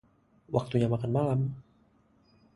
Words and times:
Waktunya 0.53 0.87
makan 0.93 1.11
malam. 1.17 1.39